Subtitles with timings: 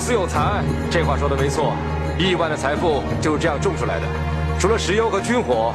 [0.00, 1.74] 有土司有财，这话说的没错。
[2.18, 4.06] 亿万的财富就是这样种出来的。
[4.58, 5.74] 除了石油和军火，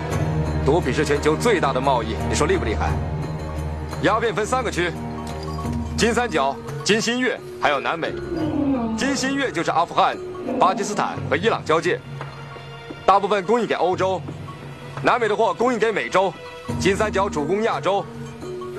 [0.65, 2.15] 毒品是全球最大的贸易。
[2.27, 2.89] 你说厉不厉害？
[4.01, 4.91] 鸦片分三个区：
[5.95, 8.11] 金三角、金新月，还有南美。
[8.97, 10.17] 金新月就是阿富汗、
[10.59, 11.99] 巴基斯坦和伊朗交界，
[13.05, 14.19] 大部分供应给欧洲；
[15.03, 16.33] 南美的货供应给美洲。
[16.79, 18.03] 金三角主攻亚洲，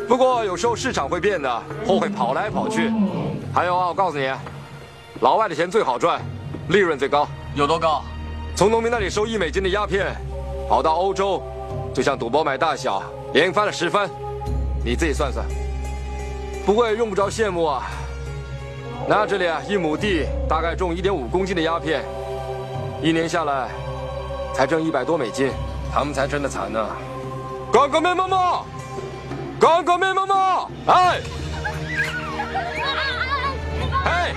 [0.09, 2.91] 不过有时候市场会变的，货会跑来跑去。
[3.55, 4.29] 还有啊，我告诉你。
[5.21, 6.21] 老外的钱最好赚，
[6.69, 8.03] 利润最高，有多高？
[8.55, 10.15] 从农民那里收一美金的鸦片，
[10.69, 11.43] 跑到欧洲，
[11.95, 13.03] 就像赌博买大小，
[13.33, 14.09] 连翻了十番。
[14.85, 15.45] 你自己算算，
[16.65, 17.83] 不过也用不着羡慕啊。
[19.09, 22.05] 那这里啊，一亩地大概种一点五公斤的鸦片，
[23.03, 23.69] 一年下来
[24.55, 25.51] 才挣一百多美金，
[25.93, 26.87] 他们才真的惨呢。
[27.73, 28.63] 干革命妈妈，
[29.59, 31.21] 干革命妈妈，哎，
[34.05, 34.35] 哎。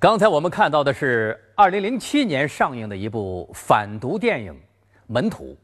[0.00, 4.50] 刚才我们看到的是二零零七年上映的一部反毒电影
[5.06, 5.54] 《门徒》，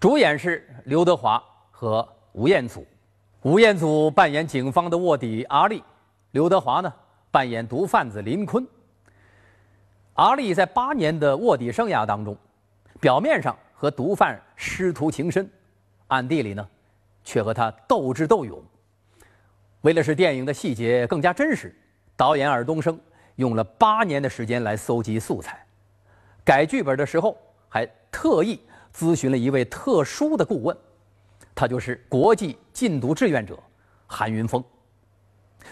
[0.00, 2.86] 主演是刘德华和吴彦祖。
[3.42, 5.84] 吴彦祖扮演警方的卧底阿力，
[6.30, 6.90] 刘德华呢
[7.30, 8.66] 扮演毒贩子林坤。
[10.14, 12.34] 阿力在八年的卧底生涯当中，
[12.98, 13.54] 表面上。
[13.74, 15.46] 和毒贩师徒情深，
[16.06, 16.66] 暗地里呢，
[17.22, 18.58] 却和他斗智斗勇。
[19.82, 21.76] 为了使电影的细节更加真实，
[22.16, 22.98] 导演尔冬升
[23.36, 25.64] 用了八年的时间来搜集素材。
[26.44, 28.60] 改剧本的时候，还特意
[28.92, 30.76] 咨询了一位特殊的顾问，
[31.54, 33.58] 他就是国际禁毒志愿者
[34.06, 34.62] 韩云峰。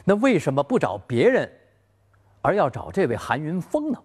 [0.05, 1.51] 那为什么不找别人，
[2.41, 3.99] 而要找这位韩云峰呢？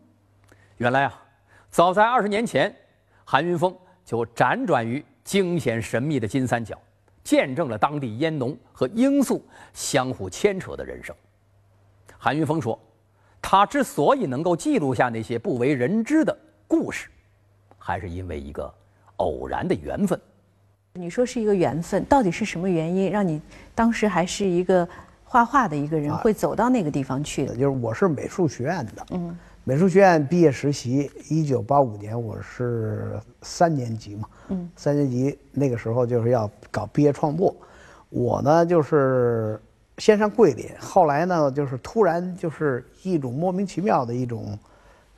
[0.77, 1.23] 原来啊，
[1.69, 2.75] 早在二十年前，
[3.23, 3.73] 韩云峰。
[4.05, 6.75] 就辗转于惊险神秘的金三角，
[7.23, 11.15] 见证了当地烟农和罂粟相互牵扯的人生。
[12.17, 12.79] 韩云峰说
[13.41, 17.09] ：“他之所以能够记录下那些不为人知的故事，
[17.77, 18.71] 还是因为一个
[19.17, 20.19] 偶然的缘分。”
[20.93, 23.41] 你说是一个缘分，到底是什么原因让你
[23.75, 24.87] 当时还是一个
[25.23, 27.53] 画画的一个人，会走到那个地方去的？
[27.53, 29.37] 就是我是美术学院的，嗯。
[29.65, 37.55] 美术学院毕业实习，一九八五年我是三年级嘛，嗯，三年级那个时候就是要搞毕业创作，
[38.09, 39.61] 我呢就是
[39.99, 44.57] 先上桂林，后来呢就是突然就是一种莫名其妙的一种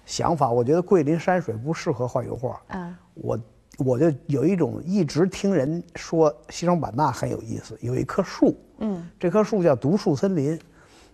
[0.06, 3.40] 想法，我觉得桂林山水不适合画油画，嗯，我
[3.78, 10.59] 我就有一种一直听人说西双版纳很有意思，有一棵树，嗯，这棵树叫独树森林，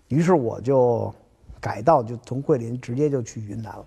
[0.08, 1.14] 于是我就。
[1.60, 3.84] 改道就从桂林直接就去云南了，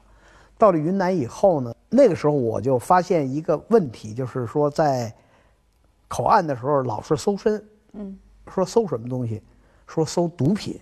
[0.58, 5.10] 到了云南以后呢，那个时候我就发现一个问题，就是说在
[6.08, 8.18] 口岸的时候老是搜身，嗯，
[8.52, 9.40] 说搜什么东西，
[9.92, 10.78] 说搜毒品，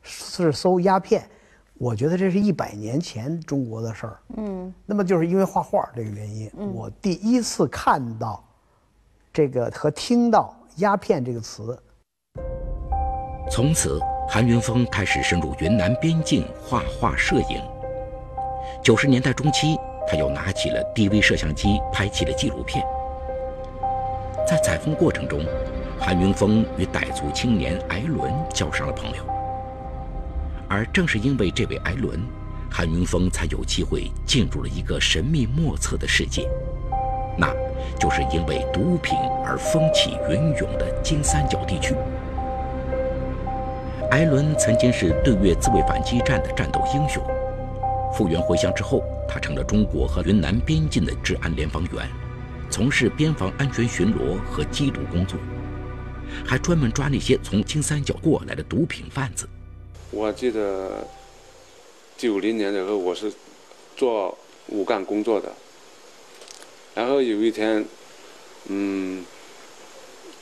[0.00, 1.28] 是搜鸦片，
[1.74, 8.42] 我觉得这是一百年前中国的事儿，嗯，那么就是因为画画这个原因，我第一次看到
[9.30, 11.78] 这个和听到鸦片这个词，
[13.50, 14.00] 从此。
[14.28, 17.62] 韩云峰开始深入云南边境画画摄影。
[18.82, 22.84] 九十年代中期，他又拿起了 DV 摄像机拍起了纪录片。
[24.44, 25.44] 在采风过程中，
[25.98, 29.24] 韩云峰与傣族青年艾伦交上了朋友。
[30.68, 32.20] 而正是因为这位艾伦，
[32.70, 36.48] 韩云峰才有机会进入了一个神秘莫测的世界，
[37.38, 37.52] 那
[37.98, 41.94] 就是因为毒品而风起云涌的金三角地区。
[44.10, 47.22] 艾伦曾经是对越自卫反击战的战斗英雄，
[48.12, 52.08] 复员回乡之后，他成了中国和云南边境的治安联防员，
[52.70, 55.38] 从事边防安全巡逻和缉毒工作，
[56.46, 59.48] 还专门抓那些从金三角过来的毒品贩子。
[60.10, 61.06] 我记得
[62.16, 63.32] 九零年的时候，我是
[63.96, 64.36] 做
[64.68, 65.52] 武干工作的，
[66.94, 67.84] 然后有一天，
[68.68, 69.24] 嗯，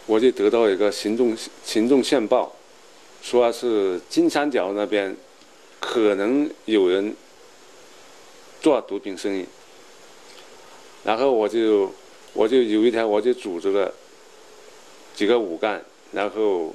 [0.06, 2.54] 我就得到一个行动行动线报。
[3.22, 5.16] 说是金三角那边
[5.80, 7.16] 可能有人
[8.60, 9.46] 做毒品生意，
[11.04, 11.90] 然后我就
[12.34, 13.90] 我就有一天我就组织了
[15.14, 15.82] 几个武干，
[16.12, 16.74] 然后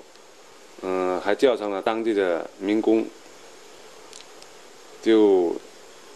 [0.82, 3.06] 嗯还叫上了当地的民工，
[5.02, 5.56] 就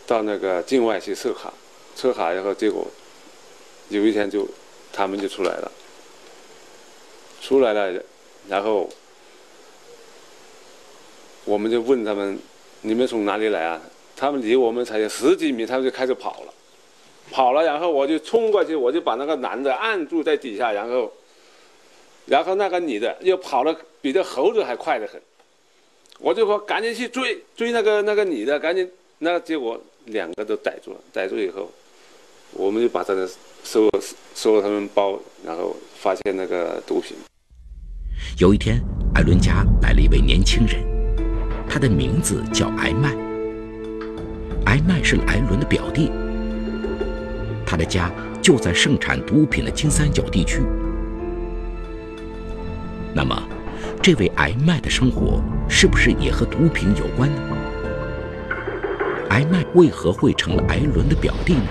[0.08, 1.54] 到那个境外去设卡，
[1.96, 2.88] 设卡然后结果
[3.90, 4.48] 有一天就
[4.92, 5.72] 他们就出来了，
[7.42, 8.02] 出来了，
[8.48, 8.90] 然后。
[11.46, 12.40] 我们就问他们，
[12.84, 13.82] 你们从哪里来啊？
[14.16, 16.54] 他们离我们才有十几米，他们就开始跑了，
[17.32, 21.12] 跑了，然后我就冲过去，我就把那个男的按住在底下，然后，
[22.26, 25.22] 然后那个女的又跑了，比这猴子还快得很，
[26.20, 28.90] 我就说赶紧去追追那个那个女的，赶紧，
[29.20, 31.70] 那结果两个都逮住了，逮住以后，
[32.54, 33.30] 我们就把他的
[33.64, 33.90] 收
[34.34, 37.18] 收了他们包，然后发现那个毒品。
[38.40, 38.82] 有一天，
[39.16, 40.82] 艾伦家来了一位年轻人，
[41.70, 43.14] 他的名字叫艾麦。
[44.66, 46.10] 艾麦是艾伦的表弟，
[47.66, 48.10] 他的家
[48.42, 50.62] 就在盛产毒品的金三角地区。
[53.16, 53.40] 那么，
[54.02, 55.40] 这位艾麦的生活
[55.70, 57.42] 是不是也和毒品有关呢？
[59.30, 61.68] 艾麦为何会成了艾伦的表弟呢？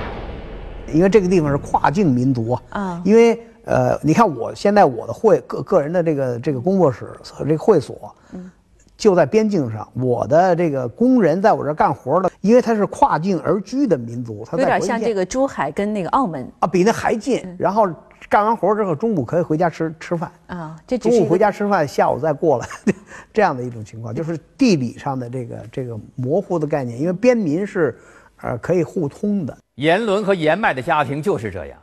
[0.94, 2.62] 因为这个地方是跨境民族啊。
[2.71, 3.03] 啊。
[3.05, 8.15] 因为呃，你看我现在我的会个个人的这个这个工作室和这个会所。
[8.33, 8.50] 嗯。
[8.97, 17.43] 就在边境上，我的这个工人在我这干活的，因为他是跨境而居的民族，他有点像这个珠海跟那个澳门啊，比那还近。
[17.59, 17.89] 然后
[18.32, 22.67] 干完活之后，中午可以回家吃吃饭啊，这中午回家吃饭，下午再过来，
[23.31, 27.94] 这样的一种情况，就是地理上的这个这个模糊的概念，因为边民是，
[28.40, 29.55] 呃，可以互通的。
[29.75, 31.79] 严伦和阎麦的家庭就是这样，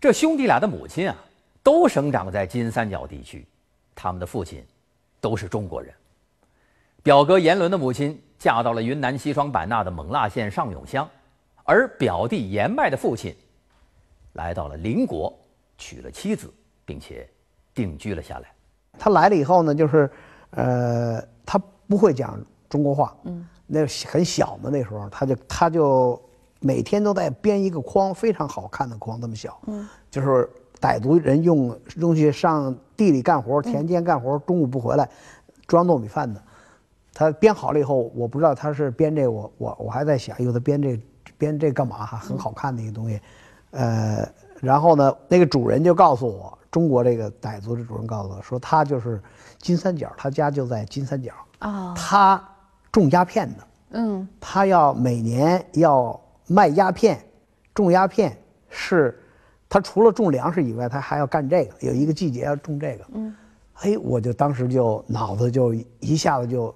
[0.00, 1.16] 这兄弟俩的母亲啊，
[1.60, 3.44] 都生长在金三角地区，
[3.96, 4.64] 他们的父亲
[5.20, 5.92] 都是中国人。
[7.02, 11.10] 表哥严伦的母亲嫁到了云南西双版纳的勐腊县上永乡，
[11.64, 13.34] 而表弟阎麦的父亲
[14.34, 15.36] 来到了邻国，
[15.76, 16.52] 娶了妻子，
[16.84, 17.28] 并且
[17.74, 18.48] 定居了下来。
[18.98, 20.10] 他来了以后呢，就是，
[20.50, 26.20] 呃，他不会讲中国话，嗯，那很小嘛，那时候他就他就
[26.60, 30.48] 每天都在编一个筐，非常好看的筐，那么小，嗯，就是
[30.80, 35.08] 傣族人用东西上地里干活，田间干活，中午不回来，
[35.66, 36.40] 装糯米饭的。
[37.12, 41.00] 他编好了以后，我不知道他是编这，我我我还在想，有的编这
[41.38, 42.18] 编这干嘛哈？
[42.18, 43.20] 很好看的一个东西，
[43.70, 44.28] 呃，
[44.64, 49.22] 然后呢，那个主人就告诉我，中国这个傣族的主人告诉我说，他就是
[49.58, 51.32] 金三角，他家就在金三角。
[51.58, 52.42] 啊，他
[52.90, 57.22] 种鸦片的，嗯，他要每年要卖鸦片，
[57.74, 58.36] 种鸦片
[58.68, 59.16] 是，
[59.68, 63.34] 他除了种粮食以外，他还要干这个，有一个季节要种这个，嗯，
[63.82, 66.74] 哎，我就当时就脑子就一下子就。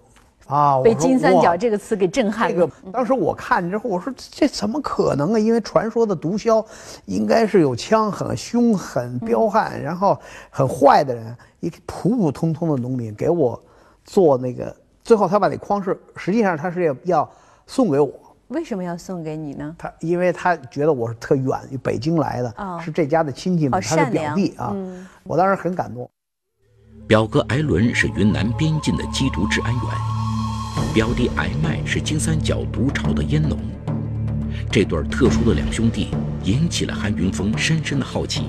[0.49, 0.81] 啊！
[0.83, 2.55] 被“金三角”这个词给震撼了。
[2.55, 5.39] 这个当时我看之后，我说这怎么可能啊？
[5.39, 6.65] 因为传说的毒枭，
[7.05, 10.19] 应该是有枪、很凶狠、彪悍，然后
[10.50, 11.37] 很坏的人。
[11.61, 13.61] 一个普普通通的农民给我
[14.05, 14.75] 做那个，
[15.05, 17.31] 最后他把那筐是，实际上他是要要
[17.67, 18.11] 送给我。
[18.47, 19.75] 为什么要送给你呢？
[19.77, 24.75] 他因为他觉得我是特远，北京来的，是这家的亲戚，他的表弟啊。
[25.25, 26.09] 我当时很感动。
[27.06, 30.18] 表哥艾伦是云南边境的缉毒治安员。
[30.95, 33.59] 表弟艾麦是金三角毒巢的烟农，
[34.71, 36.09] 这对特殊的两兄弟
[36.45, 38.45] 引起了韩云峰深深的好奇。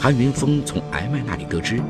[0.00, 1.80] 韩云峰从艾麦那里得知，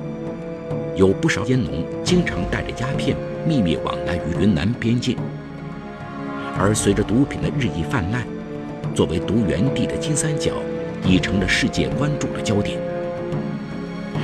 [0.97, 3.17] 有不少烟农经常带着鸦片
[3.47, 5.17] 秘密往来于云南边境，
[6.59, 8.27] 而随着毒品的日益泛滥，
[8.95, 10.53] 作为毒源地的金三角
[11.05, 12.79] 已成了世界关注的焦点。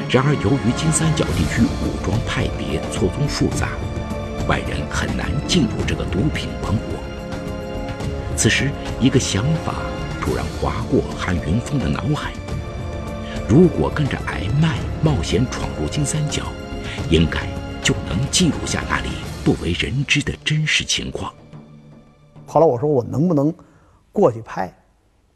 [0.08, 3.70] 然而，由于金三角地区武装派别错综复杂。
[4.50, 6.86] 外人很难进入这个毒品王国。
[8.36, 8.68] 此时，
[9.00, 9.76] 一个想法
[10.20, 12.32] 突然划过韩云峰的脑海：
[13.48, 16.42] 如果跟着挨麦冒险闯入金三角，
[17.10, 17.46] 应该
[17.80, 19.10] 就能记录下那里
[19.44, 21.32] 不为人知的真实情况。
[22.44, 23.54] 后来我说我能不能
[24.10, 24.76] 过去拍？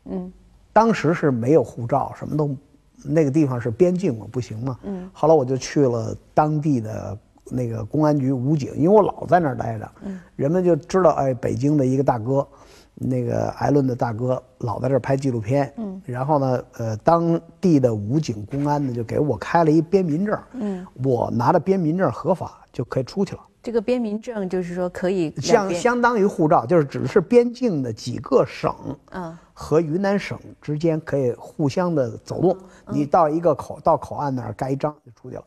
[0.06, 0.32] 嗯，
[0.72, 2.56] 当时是没有护照，什么都，
[3.04, 4.76] 那个地方是边境嘛，不行嘛。
[4.82, 7.16] 嗯，后来我就去了当地的。
[7.50, 9.90] 那个公安局武警，因为我老在那儿待着，
[10.36, 12.46] 人们就知道，哎，北京的一个大哥，
[12.94, 15.72] 那个艾伦的大哥老在这儿拍纪录片。
[15.76, 20.38] 嗯，然后呢，呃，当地的武警公安呢就给我开了一边民证。
[20.52, 23.40] 嗯，我拿着边民证合法就可以出去了。
[23.62, 28.74] 这个边民证就是说可以相相当于护照，就是只是边境的几个省，
[29.10, 32.56] 嗯，和云南省之间可以互相的走动。
[32.88, 35.44] 你到一个口到口岸那儿盖一章就出去了。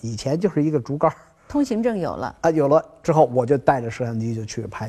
[0.00, 1.12] 以前就是一个竹竿。
[1.48, 4.88] 通行证有了啊，有了之后我就带着摄像机就去拍。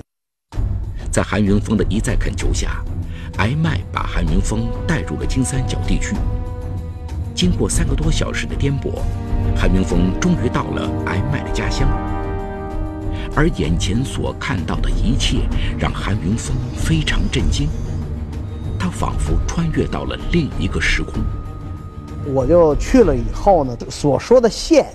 [1.11, 2.83] 在韩云峰的一再恳求下，
[3.37, 6.15] 艾麦把韩云峰带入了金三角地区。
[7.33, 8.91] 经过三个多小时的颠簸，
[9.55, 11.87] 韩云峰终于到了艾麦的家乡。
[13.35, 15.47] 而眼前所看到的一切
[15.79, 17.69] 让韩云峰非常震惊，
[18.77, 21.13] 他仿佛穿越到了另一个时空。
[22.33, 24.85] 我就去了以后呢，所说的县。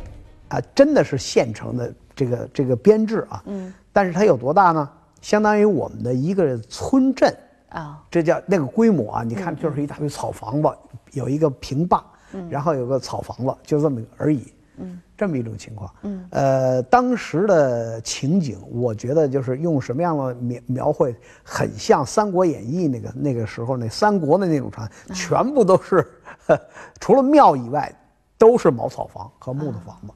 [0.54, 3.42] 啊，真的是县城的这个这个编制啊。
[3.46, 3.72] 嗯。
[3.92, 4.88] 但是它有多大呢？
[5.20, 7.34] 相当于我们的一个村镇
[7.70, 9.22] 啊，这叫那个规模啊。
[9.22, 10.68] 你看，就是一大堆草房子，
[11.12, 12.04] 有一个平坝，
[12.50, 14.52] 然后有个草房子，就这么而已。
[14.78, 15.00] 嗯。
[15.16, 15.94] 这么一种情况。
[16.02, 16.26] 嗯。
[16.30, 26.06] 呃，当时的情景，我觉得就是用什么样的描描绘，很像《三国演义》那个那个时候那三国的那种场景，全部都是
[27.00, 27.92] 除了庙以外。
[28.36, 30.12] 都是茅草房和木头房子，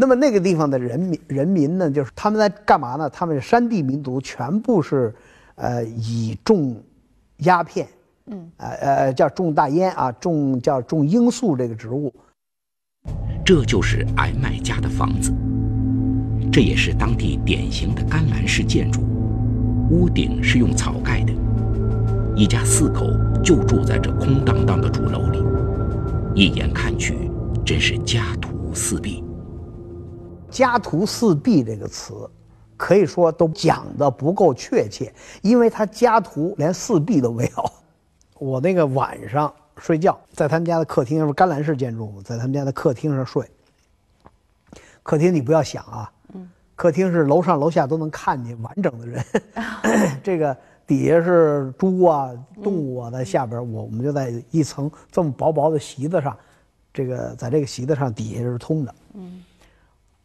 [0.00, 3.10] 那么那个地方的人民人民呢，就是他们在干嘛呢？
[3.10, 5.12] 他们山地民族全部是，
[5.56, 6.80] 呃，以种
[7.38, 7.84] 鸦片，
[8.26, 12.14] 嗯，呃呃，叫种大烟啊，种叫种罂粟这个植物。
[13.44, 15.32] 这就是艾麦家的房子，
[16.52, 19.00] 这也是当地典型的甘蓝式建筑，
[19.90, 21.32] 屋顶是用草盖的，
[22.36, 23.04] 一家四口
[23.42, 25.42] 就住在这空荡荡的主楼里，
[26.36, 27.28] 一眼看去。
[27.64, 29.24] 真是家徒四壁。
[30.50, 32.28] 家徒四壁这个词，
[32.76, 35.12] 可以说都讲的不够确切，
[35.42, 37.70] 因为他家徒连四壁都没有。
[38.38, 43.48] 我那个晚上睡觉，在他们家的客厅，是甘蓝式建筑，在他们家的客厅上睡。
[45.02, 46.12] 客厅你不要想啊，
[46.76, 49.24] 客厅是楼上楼下都能看见完整的人。
[50.22, 52.30] 这个底下是猪啊、
[52.62, 56.36] 动物啊，在下边，我我们就在一层这么薄薄的席子上。
[56.92, 58.94] 这个在这个席子上底下是通的。
[59.14, 59.42] 嗯，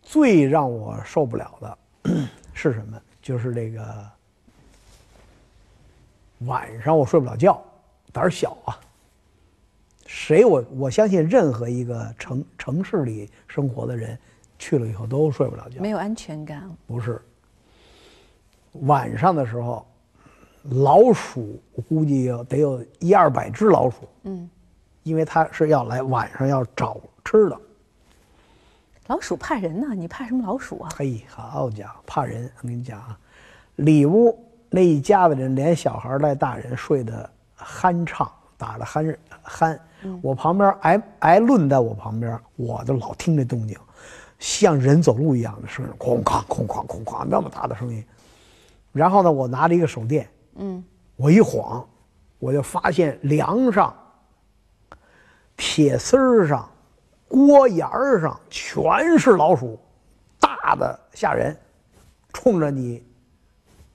[0.04, 1.78] 最让我受不了的
[2.54, 3.02] 是什么？
[3.22, 3.84] 就是这个
[6.40, 7.60] 晚上我睡不了觉，
[8.12, 8.78] 胆儿小啊。
[10.06, 14.20] 谁我我相信任何一个城城市里生活的人
[14.60, 16.70] 去了以后都睡不了觉，没有安全感。
[16.86, 17.22] 不是，
[18.82, 19.86] 晚上的时候，
[20.64, 24.08] 老鼠我估计有得有一二百只老鼠。
[24.24, 24.50] 嗯。
[25.04, 27.60] 因为它是要来晚上要找吃的。
[29.08, 30.90] 老鼠怕人呢，你怕什么老鼠啊？
[30.96, 32.50] 嘿，好家伙，怕人！
[32.62, 33.18] 我跟你讲啊，
[33.76, 34.38] 里屋
[34.70, 39.14] 那一家子人，连小孩带大人睡得酣畅，打得酣
[39.46, 39.78] 酣。
[40.22, 43.78] 我旁边挨挨论在我旁边，我就老听这动静，
[44.40, 48.02] 像人走路一样的声音，哐哐哐哐哐哐，那么大的声音。
[48.94, 50.82] 然后呢，我拿着一个手电，嗯，
[51.18, 51.86] 我一晃，
[52.40, 53.94] 我就发现梁上。
[55.56, 56.68] 铁丝儿上、
[57.34, 59.80] 锅沿儿上全是老鼠，
[60.40, 61.58] 大的吓人，
[62.32, 63.04] 冲着你，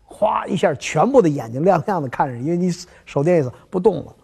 [0.04, 2.68] 哗一下，全部的眼睛亮亮的看着你，因为你
[3.06, 4.14] 手电一子不动了。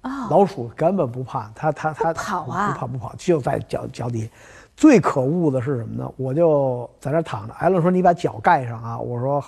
[0.00, 0.26] 啊！
[0.28, 4.28] 老鼠根本不怕，它它它跑啊，不跑不跑，就在脚脚底。
[4.76, 6.12] 最可恶的是什么呢？
[6.16, 9.40] 我就在那躺着，艾伦说：“你把脚盖上啊！”我说：“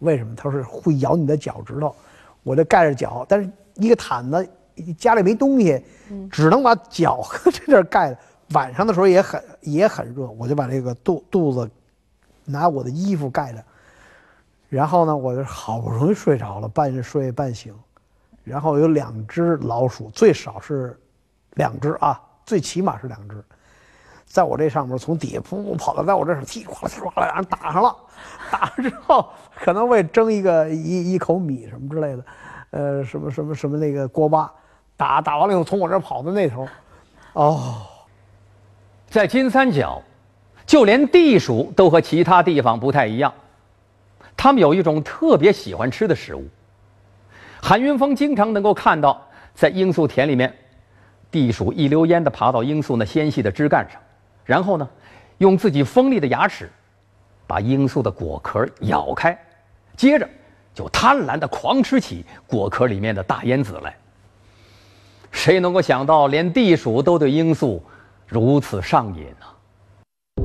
[0.00, 1.94] 为什么？”他说：“会咬你的脚趾头。”
[2.42, 4.48] 我就盖着脚，但是一个毯子。
[4.98, 5.82] 家里没东西，
[6.30, 8.18] 只能把脚和这地儿盖着。
[8.50, 11.70] 晚上的时候也很也很热，我就把这个肚肚子
[12.44, 13.64] 拿我的衣服盖着。
[14.68, 17.74] 然后呢，我就好不容易睡着了，半睡半醒。
[18.42, 20.98] 然后有两只老鼠，最少是
[21.52, 23.42] 两只啊，最起码是两只，
[24.26, 27.96] 在我这上面从底下噗噗跑到在我这上，踢哗啦哗啦，然后打上了。
[28.50, 29.26] 打上之后，
[29.56, 32.24] 可能为蒸一个一一口米什么之类的，
[32.70, 34.52] 呃，什么什么什么那个锅巴。
[34.96, 36.68] 打打完了以后，从我这跑到那头，
[37.32, 37.82] 哦，
[39.08, 40.00] 在金三角，
[40.64, 43.32] 就连地鼠都和其他地方不太一样，
[44.36, 46.46] 它们有一种特别喜欢吃的食物。
[47.60, 49.20] 韩云峰经常能够看到，
[49.54, 50.54] 在罂粟田里面，
[51.30, 54.00] 地鼠一溜烟的爬到罂粟那纤细的枝干上，
[54.44, 54.88] 然后呢，
[55.38, 56.70] 用自己锋利的牙齿，
[57.46, 59.36] 把罂粟的果壳咬开，
[59.96, 60.28] 接着
[60.72, 63.96] 就贪婪的狂吃起果壳里面的大烟子来。
[65.34, 67.82] 谁能够想到，连地鼠都对罂粟
[68.26, 70.44] 如此上瘾呢？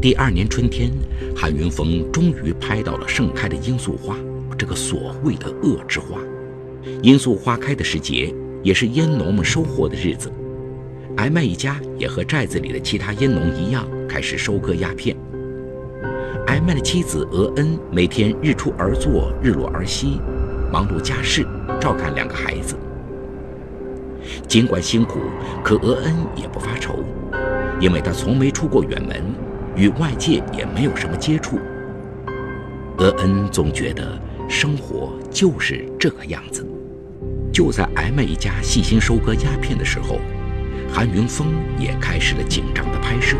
[0.00, 0.90] 第二年春天，
[1.36, 4.16] 韩云峰终于拍到了盛开的罂粟花，
[4.56, 6.20] 这个所谓的恶之花。
[7.02, 8.32] 罂粟花开的时节，
[8.62, 10.32] 也是烟农们收获的日子。
[11.16, 15.14] 艾麦一家也和寨子里的其他烟农一样，开始收割鸦片。
[16.46, 20.20] 艾麦的妻子俄恩每天日出而作，日落而息，
[20.72, 21.44] 忙碌家事，
[21.80, 22.76] 照看两个孩子。
[24.48, 25.20] 尽管辛苦，
[25.62, 27.04] 可俄恩也不发愁，
[27.80, 29.22] 因为他从没出过远门，
[29.74, 31.58] 与外界也没有什么接触。
[32.98, 34.18] 俄恩总觉得
[34.48, 36.66] 生活就是这个样子。
[37.52, 40.18] 就在艾麦一家细心收割鸦片的时候，
[40.92, 43.36] 韩云峰也开始了紧张的拍摄。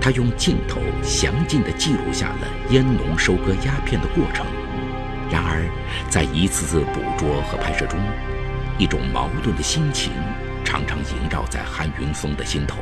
[0.00, 4.46] 他用镜头详尽地记录下了烟农收割鸦片的过程。
[5.28, 5.62] 然而，
[6.08, 7.98] 在一次次捕捉和拍摄中，
[8.78, 10.12] 一种矛盾的心情
[10.62, 12.76] 常常萦绕在韩云峰的心头。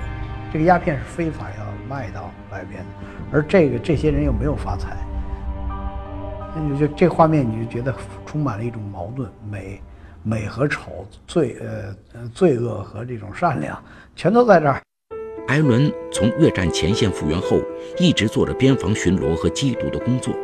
[0.52, 2.88] 这个鸦片是非法要卖到外边的，
[3.32, 4.96] 而这个这些人又没有发财，
[6.54, 7.94] 那你就这画面你就觉得
[8.26, 9.80] 充满了一种矛盾，美
[10.22, 13.80] 美和丑，罪呃罪恶和这种善良，
[14.16, 14.80] 全都在这儿。
[15.46, 17.60] 艾伦从越战前线复员后，
[17.98, 20.34] 一直做着边防巡逻和缉毒的工作，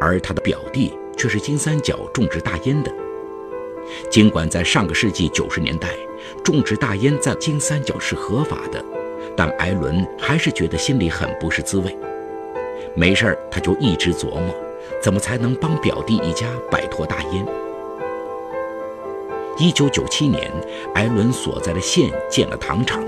[0.00, 2.92] 而他的表弟却是金三角种植大烟的。
[4.10, 5.88] 尽管在上个世纪九十年代，
[6.42, 8.84] 种植大烟在金三角是合法的，
[9.36, 11.96] 但艾伦还是觉得心里很不是滋味。
[12.94, 14.54] 没事儿，他就一直琢磨，
[15.00, 17.46] 怎么才能帮表弟一家摆脱大烟。
[19.58, 20.50] 一九九七年，
[20.94, 23.02] 艾伦所在的县建了糖厂。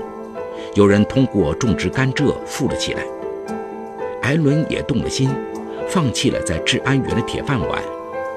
[0.73, 3.03] 有人通过种植甘蔗富了起来，
[4.21, 5.29] 艾伦也动了心，
[5.89, 7.81] 放弃了在治安员的铁饭碗，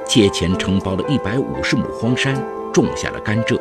[0.06, 2.34] 借钱承包了一百五十亩荒山，
[2.72, 3.58] 种下了甘蔗。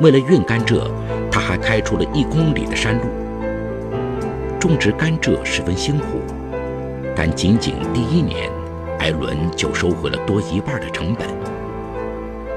[0.00, 0.90] 为了运甘蔗，
[1.30, 3.04] 他还开出了一公里的山路。
[4.58, 6.20] 种植甘蔗十分辛苦，
[7.14, 8.50] 但仅仅第一年，
[8.98, 11.26] 艾伦就收回了多一半的成本。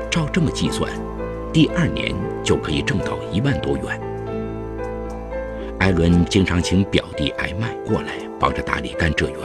[0.09, 0.91] 照这么计算，
[1.53, 2.13] 第二年
[2.43, 4.01] 就可以挣到一万多元。
[5.77, 9.39] 艾伦经常请表弟艾麦过来帮着打理甘蔗园，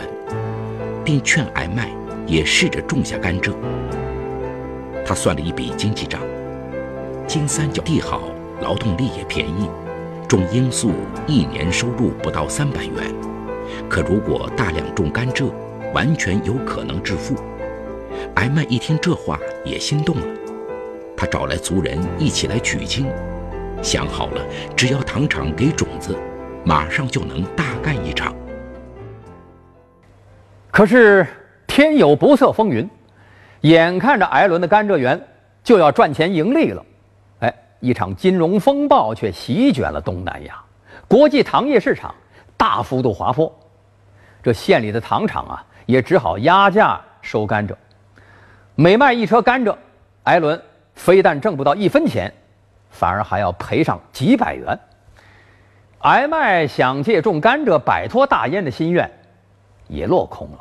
[1.05, 1.91] 并劝艾麦
[2.27, 3.53] 也试着种下甘蔗。
[5.07, 6.21] 他算了一笔经济账：
[7.27, 8.23] 金三角地好，
[8.61, 9.69] 劳动力也便宜，
[10.29, 10.93] 种罂粟
[11.27, 13.15] 一年收入不到三百元。
[13.89, 15.51] 可如果大量种甘蔗，
[15.93, 17.35] 完全有可能致富。
[18.35, 20.27] 艾麦一听这话也心动了，
[21.17, 23.07] 他找来族人一起来取经。
[23.83, 24.43] 想好了，
[24.75, 26.17] 只要糖厂给种子，
[26.65, 28.35] 马上就能大干一场。
[30.71, 31.27] 可是
[31.75, 32.89] 天有不测风云，
[33.63, 35.21] 眼看着艾伦的甘蔗园
[35.65, 36.87] 就要赚钱盈利了，
[37.41, 40.63] 哎，一场金融风暴却席卷了东南亚，
[41.09, 42.15] 国际糖业市场
[42.57, 43.53] 大幅度滑坡，
[44.41, 47.75] 这县里的糖厂啊也只好压价收甘蔗，
[48.77, 49.75] 每卖一车甘蔗，
[50.23, 50.63] 艾伦
[50.95, 52.33] 非但挣不到一分钱。
[52.89, 54.79] 反而还要赔上几百元。
[55.99, 59.11] 艾麦想借种甘蔗摆脱大烟的心愿，
[59.89, 60.59] 也落空了。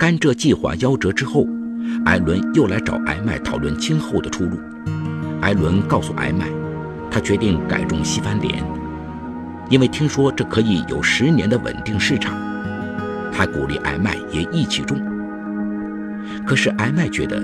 [0.00, 1.46] 甘蔗计划夭折之后，
[2.06, 4.58] 艾伦又来找艾麦讨论今后的出路。
[5.42, 6.46] 艾伦告诉艾麦，
[7.10, 8.64] 他决定改种西番莲，
[9.68, 12.34] 因为听说这可以有十年的稳定市场，
[13.30, 14.98] 他鼓励艾麦也一起种。
[16.46, 17.38] 可是艾麦觉得。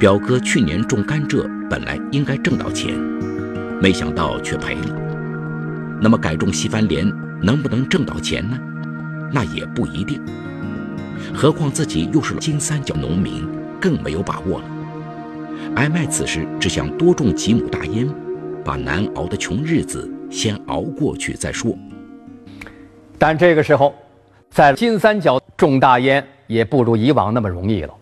[0.00, 2.98] 表哥去年种甘蔗，本来应该挣到钱，
[3.82, 4.96] 没想到却赔了。
[6.00, 7.06] 那么改种西番莲
[7.42, 8.58] 能不能挣到钱呢？
[9.30, 10.18] 那也不一定。
[11.40, 13.48] 何况自己又是金三角农民，
[13.80, 14.64] 更没有把握了。
[15.74, 18.06] 艾麦此时只想多种几亩大烟，
[18.62, 21.74] 把难熬的穷日子先熬过去再说。
[23.18, 23.94] 但这个时候，
[24.50, 27.94] 在金三角种大烟也不如以往那么容易了。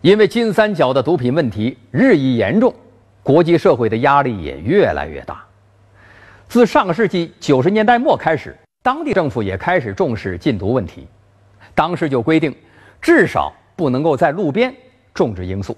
[0.00, 2.72] 因为金三角的毒品问题日益严重，
[3.24, 5.44] 国际社会的压力也越来越大。
[6.46, 11.08] 自上个世纪九十年代末开始，当地政府也开始重视禁毒问题，
[11.74, 12.54] 当时就规定，
[13.00, 14.74] 至少不能够在路边
[15.14, 15.76] 种植罂粟。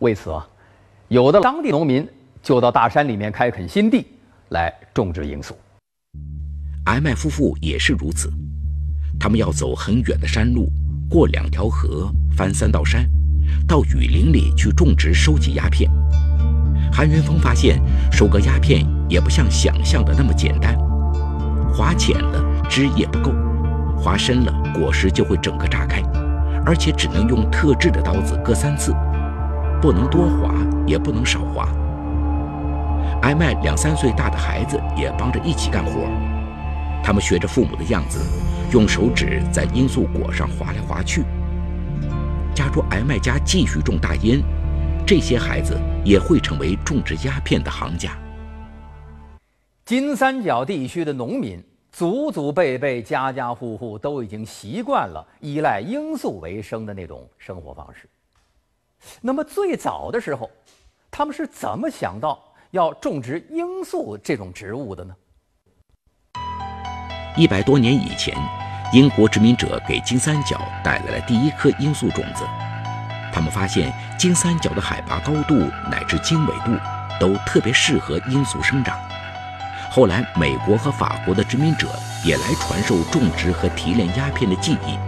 [0.00, 0.46] 为此啊，
[1.08, 2.06] 有的当地农民
[2.42, 4.06] 就到大山里面开垦新地
[4.50, 5.56] 来种植罂粟。
[6.84, 8.30] 艾麦夫妇也是如此，
[9.18, 10.68] 他们要走很远的山路，
[11.08, 13.08] 过两条河，翻三道山。
[13.68, 15.90] 到雨林里去种植、收集鸦片。
[16.92, 20.76] 韩元峰发现，收割鸦片也不像想象的那么简单。
[21.72, 23.30] 花浅了，枝叶不够；
[24.04, 26.02] 划深了，果实就会整个炸开，
[26.66, 28.94] 而且只能用特制的刀子割三次，
[29.80, 30.54] 不能多划，
[30.86, 31.66] 也不能少划。
[33.22, 36.06] 艾麦两三岁大的孩子也帮着一起干活，
[37.02, 38.20] 他们学着父母的样子，
[38.72, 41.24] 用手指在罂粟果上划来划去。
[42.54, 44.42] 假如艾麦家继续种大烟，
[45.06, 48.10] 这些孩子也会成为种植鸦片的行家。
[49.86, 51.58] 金三角地区的农民
[51.96, 58.08] 祖祖辈辈、家家户户都已经习惯了依赖罂粟为生的那种生活方式。
[59.20, 60.50] 那么最早的时候，
[61.08, 65.14] 他们是怎么想到要种植罂粟这种植物的呢？
[67.36, 68.36] 一百多年以前。
[68.92, 72.44] 英国殖民者给金三角带来了第一颗罂粟种子，
[73.32, 75.58] 他们发现金三角的海拔高度
[75.90, 76.76] 乃至经纬度
[77.18, 78.96] 都特别适合罂粟生长。
[79.94, 81.86] 后来，美国和法国的殖民者
[82.24, 84.98] 也来传授种植和提炼鸦片的技艺，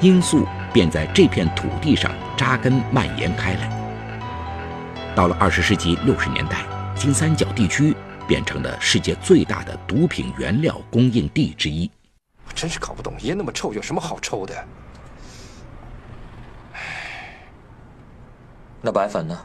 [0.00, 3.68] 罂粟便在这片土地上扎根蔓延开来。
[5.16, 6.58] 到了二十世纪六十年代，
[6.94, 7.92] 金三角地区
[8.28, 11.90] 变成了世界最大的毒品原料供应地之一。
[12.46, 14.64] 我真是搞不懂，烟那么臭，有什么好抽的？
[18.80, 19.36] 那白粉呢？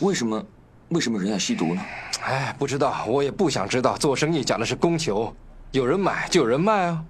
[0.00, 0.40] 为什么？
[0.90, 1.82] 为什么人要吸毒呢？
[2.22, 3.96] 哎，不知道，我也不想知道。
[3.96, 5.34] 做生意讲的是供求，
[5.72, 7.04] 有人买就有人卖啊。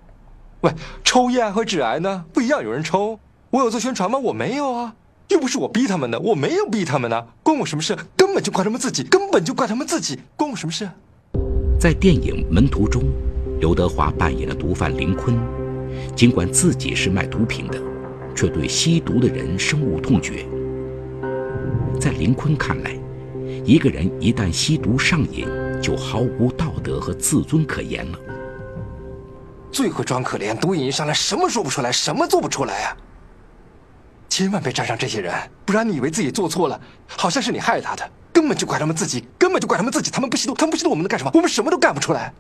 [0.63, 0.73] 喂，
[1.05, 3.21] 抽烟和致癌呢不一样，有人抽。
[3.51, 4.19] 我有做宣传吗？
[4.19, 4.95] 我没有啊，
[5.29, 7.97] 又不是我逼他们的，我没有逼他们呢，关我什么事？
[8.17, 10.89] 根本就怪他们自己，根本就怪他们自己，关我什么事？
[11.79, 13.05] 在电影《门徒》中，
[13.61, 15.39] 刘德华扮演的毒贩林坤，
[16.17, 17.81] 尽管自己是卖毒品的，
[18.35, 20.45] 却对吸毒的人深恶痛绝。
[21.99, 22.97] 在林坤看来，
[23.65, 25.49] 一个人一旦吸毒上瘾，
[25.83, 28.19] 就毫无道德和自尊可言了。
[29.71, 32.97] 最会装可怜，毒瘾一上来，什么说不出来，什么做不出来啊！
[34.29, 35.35] 千万别沾上这些人，
[35.67, 40.11] 不然你以为自己做错了，好像是你害他的，根本就怪他们自己，根本就怪他们自己。
[40.11, 41.31] 他们不吸毒，他们不吸毒，我们能干什么？
[41.35, 42.33] 我们什么都干不出来。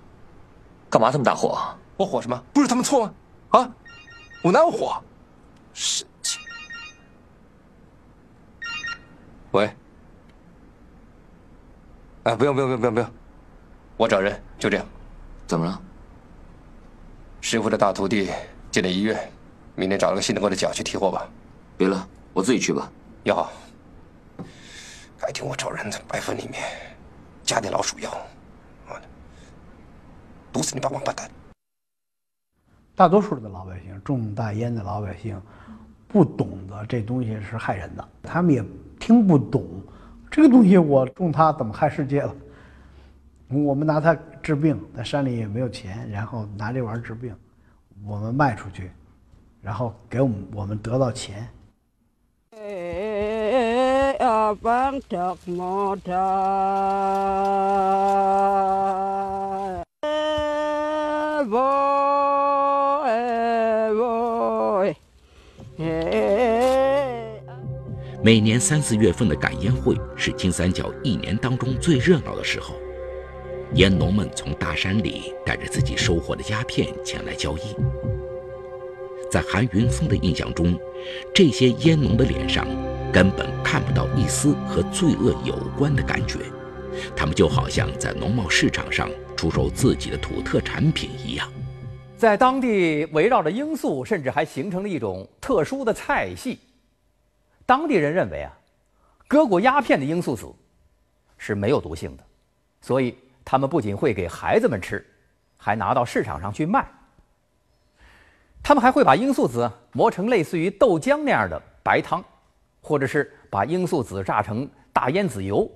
[0.88, 1.58] 干嘛这么大火？
[1.96, 2.42] 我火什么？
[2.52, 3.12] 不是他们错吗？
[3.50, 3.70] 啊，
[4.42, 4.96] 我哪有火？
[5.74, 6.06] 神
[9.52, 9.70] 喂。
[12.24, 13.10] 哎，不用不用不用不用不用，
[13.96, 14.86] 我找人，就这样。
[15.46, 15.80] 怎么了？
[17.40, 18.30] 师傅的大徒弟
[18.70, 19.30] 进了医院，
[19.74, 21.26] 明天找了个信得过的脚去提货吧。
[21.76, 22.90] 别了，我自己去吧。
[23.24, 23.50] 也好。
[25.18, 26.62] 改天我找人在白粉里面
[27.42, 28.10] 加点老鼠药，
[30.52, 31.30] 毒死你帮王八蛋！
[32.94, 35.40] 大多数的老百姓，种大烟的老百姓，
[36.06, 38.64] 不懂得这东西是害人的，他们也
[38.98, 39.64] 听不懂。
[40.30, 42.34] 这个东西我种它怎么害世界了？
[43.48, 47.34] 我们拿它治病，在山里也没有钱，然后拿这玩意儿治病，
[48.06, 48.90] 我们卖出去，
[49.62, 51.48] 然后给我们我们得到钱。
[68.28, 72.74] 每年三四月份的赶烟会是金三角一年当中最热闹的时候，
[73.72, 77.74] 烟农们从大山里带着自己收获的鸦片前来交易。
[79.30, 80.78] 在韩云峰的印象中，
[81.34, 82.66] 这些烟农的脸上
[83.10, 86.40] 根本看不到一丝和罪恶有关的感觉，
[87.16, 91.50] 他们就好像在农贸市场上出售自己的土特产品一样。
[92.14, 96.58] 在当地围绕着罂粟，甚至还形成了一种特殊的菜系。
[97.68, 98.58] 当地人认为啊，
[99.28, 100.50] 割过鸦片的罂粟籽
[101.36, 102.24] 是没有毒性的，
[102.80, 105.06] 所以他们不仅会给孩子们吃，
[105.58, 106.88] 还拿到市场上去卖。
[108.62, 112.24] 他们还会把罂粟籽磨成类似于豆浆那样的白汤，
[112.80, 115.70] 或者是把罂粟籽榨成大烟籽油，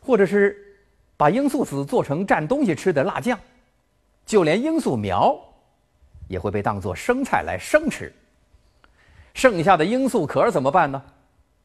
[0.00, 0.76] 或者是
[1.16, 3.38] 把罂粟籽做成蘸东西吃的辣酱，
[4.26, 5.38] 就连罂粟苗
[6.26, 8.12] 也会被当作生菜来生吃。
[9.34, 11.02] 剩下的罂粟壳怎么办呢？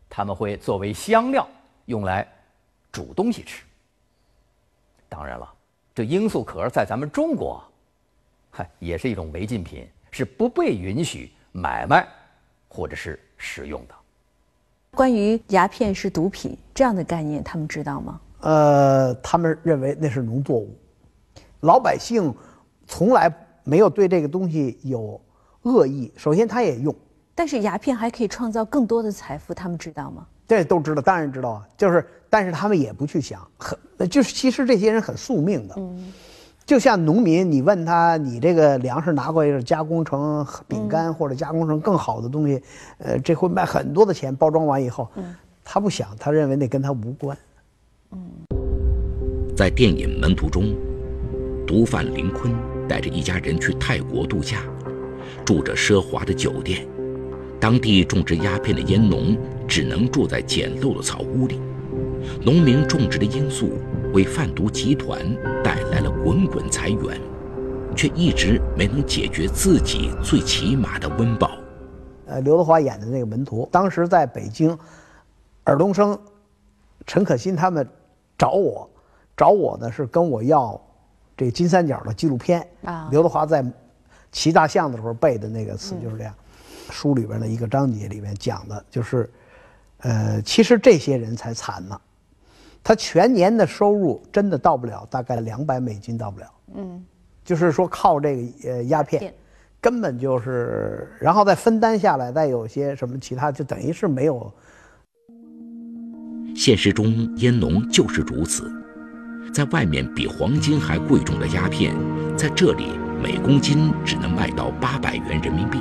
[0.10, 1.48] 他们会作为香料
[1.86, 2.28] 用来
[2.92, 3.64] 煮东西吃。
[5.08, 5.48] 当然了，
[5.94, 7.64] 这罂粟壳在咱们中国，
[8.50, 12.08] 嗨，也是一种违禁品，是不被允许买卖
[12.68, 13.94] 或者是使用的。
[14.92, 18.20] 关于鸦片是毒品这样的概念，他们知道吗？
[18.42, 20.76] 呃，他们认为那是农作物，
[21.62, 22.34] 老百姓
[22.88, 23.32] 从来
[23.64, 25.22] 没有对这个东西有
[25.62, 26.12] 恶意。
[26.18, 26.94] 首先，他也用。
[27.40, 30.26] 但是鸦片还可以创造更多的财富，他们知道吗？
[30.46, 31.66] 这都知道，当然知道啊。
[31.78, 35.74] 就是，但是他们也不去想，很就是其实这些人很宿命的。
[35.78, 36.12] 嗯，
[36.66, 42.62] 就像农民，你问他，你这个粮食拿过来加工成饼干或者加工成更好的东西，
[42.98, 44.36] 呃，这会卖很多的钱。
[44.36, 45.10] 包装完以后，
[45.64, 47.38] 他不想，他认为那跟他无关。
[48.12, 48.20] 嗯，
[49.56, 50.76] 在电影《门徒》中，
[51.66, 52.54] 毒贩林坤
[52.86, 54.58] 带着一家人去泰国度假，
[55.46, 56.86] 住着奢华的酒店。
[57.60, 61.60] 当地种植鸦片的烟农只能住在简陋的草屋里，
[62.42, 63.72] 农民种植的罂粟
[64.14, 65.20] 为贩毒集团
[65.62, 67.20] 带来了滚滚财源，
[67.96, 71.52] 却一直没能解决自己最起码的温饱。
[72.28, 74.78] 呃，刘德华演的那个门徒，当时在北京，
[75.66, 76.18] 尔冬升、
[77.06, 77.86] 陈可辛他们
[78.38, 78.90] 找我，
[79.36, 80.80] 找我呢是跟我要
[81.36, 83.10] 这金三角的纪录片啊。
[83.12, 83.66] 刘德华在
[84.32, 86.34] 骑大象的时候背的那个词就是这样。
[86.92, 89.30] 书里边的一个章节里面讲的就是，
[90.00, 92.00] 呃，其实这些人才惨呢，
[92.84, 96.48] 他全年的收入真的到不了大概两百美金，到不了。
[96.76, 97.04] 嗯，
[97.44, 99.34] 就是说靠这个呃鸦片，
[99.82, 104.52] 根本就是，然后再分担下来，再有些什么其他，就等于是没有。
[106.56, 108.70] 现实中烟农就是如此，
[109.54, 111.96] 在外面比黄金还贵重的鸦片，
[112.36, 115.80] 在这里每公斤只能卖到八百元人民币，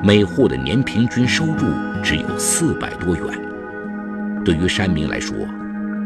[0.00, 1.66] 每户的年平均收入
[2.04, 3.24] 只有四百多元。
[4.44, 5.36] 对于山民来说，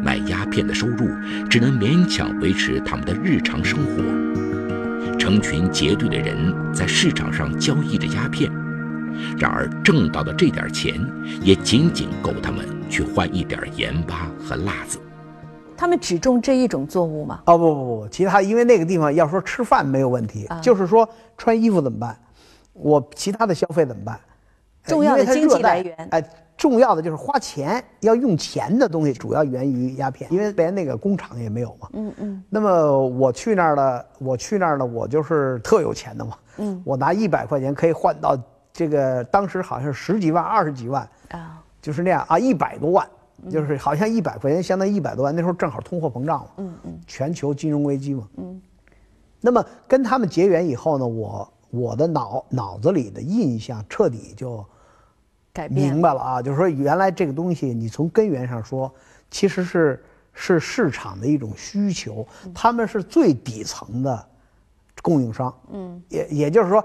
[0.03, 1.09] 卖鸦片的收入
[1.51, 5.19] 只能勉强维持他们的日常生活。
[5.19, 8.51] 成群结队的人在市场上交易着鸦片，
[9.39, 10.99] 然而挣到的这点钱
[11.43, 14.99] 也仅仅够他们去换一点盐巴和辣子。
[15.77, 17.41] 他们只种这一种作物吗？
[17.45, 22.17] 哦不不不，其他因为那个地方要说吃饭没有问题，就是说穿衣服怎么办？
[22.73, 24.19] 我其他的消费怎么办？
[24.85, 26.23] 重要的经济来源哎。
[26.55, 31.89] 重要的就是花钱要用钱的东西，主要源于鸦片，因为连那个工厂也没有嘛。
[31.95, 32.45] 嗯嗯。
[32.49, 36.37] 那么我去那儿了，我去那儿了，我就是特有钱的嘛。
[36.59, 36.81] 嗯。
[36.85, 38.39] 我拿一百块钱可以换到
[38.73, 43.05] 这个当时好像十几万、二十几万啊，就是那样啊，一百多万，
[43.51, 45.35] 就是好像一百块钱相当于一百多万。
[45.35, 46.49] 那时候正好通货膨胀嘛。
[46.59, 47.01] 嗯嗯。
[47.09, 48.29] 全球金融危机嘛。
[48.37, 48.63] 嗯。
[49.41, 54.65] 那么跟他们结缘以后呢，我我的脑脑子里的印象彻底就
[55.55, 55.69] 改。
[55.71, 58.95] 明白了啊，就是说原来这个东西，你从根源上说，
[59.31, 60.05] 其实是
[60.35, 64.29] 是市场的一种需求，他们是最底层的
[65.01, 66.85] 供应商，嗯，也也就是说，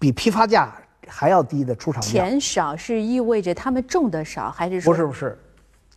[0.00, 0.74] 比批发价
[1.06, 2.08] 还要低的出厂价。
[2.08, 5.38] 钱少是意味着他们种的少，还是说不是不是，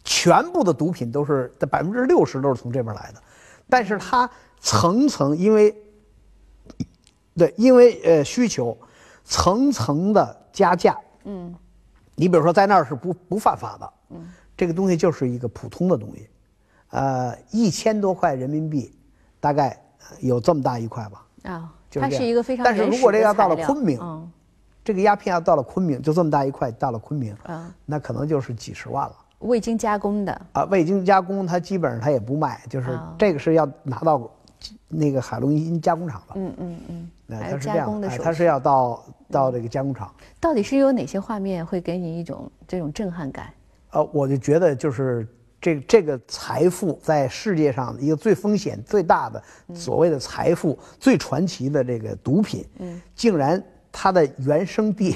[0.03, 3.21] 全部的毒品都是的百分之六十都是从这边来的，
[3.69, 4.29] 但是它
[4.59, 5.73] 层层因为，
[7.39, 8.77] 对，因为呃需求，
[9.23, 11.55] 层层的加价，嗯。
[12.21, 16.27] 你比如说，在那儿是不不犯法的，嗯，这个东西就是一个普通的东西，
[16.89, 18.93] 呃，一千多块人民币，
[19.39, 19.81] 大概
[20.19, 24.29] 有这么大一块吧，啊，它是一个非常但是如果这要到了昆明，
[24.83, 29.15] 这个鸦片要到了昆明，就这么大一块到了昆明，啊，那可能就是几十万了。
[29.39, 34.29] 未经加工的啊，未经加工，它基本上它也不卖，就是这个是要拿到
[34.89, 37.39] 那个海洛因加工厂吧，嗯嗯嗯。
[37.39, 40.13] 还有加工的它是要到到这个加工厂。
[40.39, 43.53] 到底是有哪些画面会给你一种这种震撼感？
[43.91, 45.27] 呃，我就觉得就是
[45.61, 55.15] 这这个财富在世界上一个最风险最大的所谓的财富最传奇的这个毒品，嗯，竟然它的原生地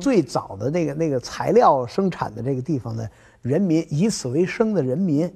[0.00, 3.08] 最早的那个那个材料生产的这个地方的
[3.40, 5.32] 人民以此为生的人民，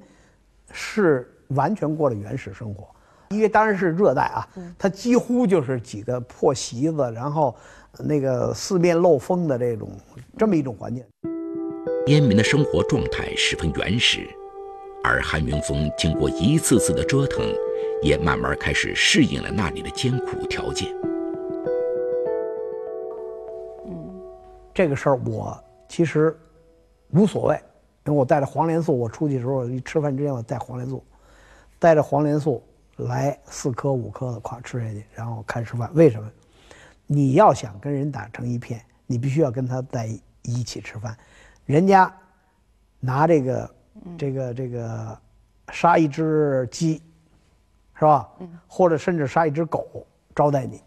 [0.71, 2.87] 是完全过了原始生活。
[3.29, 7.53] 因为当然是热带啊，它几乎就是几个破席子，然后
[7.99, 9.89] 那个四面漏风的这种
[10.37, 11.03] 这么一种环境。
[12.07, 14.25] 烟民的生活状态十分原始，
[15.03, 17.45] 而韩云峰经过一次次的折腾，
[18.01, 20.87] 也慢慢开始适应了那里的艰苦条件。
[23.85, 24.21] 嗯，
[24.73, 26.33] 这个事儿我其实
[27.11, 27.59] 无所谓，
[28.05, 31.03] 因为我带着黄连素，我出去的时候一吃饭之前我带黄连素，
[31.77, 32.63] 带着黄连素。
[32.97, 35.89] 来四颗五颗的，咵吃下去，然后开始吃饭。
[35.93, 36.29] 为什么？
[37.05, 40.09] 你要想跟人打成一片，你必须要跟他在
[40.41, 41.15] 一起吃饭。
[41.65, 42.13] 人家
[42.99, 43.75] 拿这个、
[44.17, 45.17] 这个、这个
[45.71, 47.01] 杀一只鸡，
[47.95, 48.29] 是吧？
[48.67, 50.05] 或者甚至杀一只狗
[50.35, 50.81] 招待你，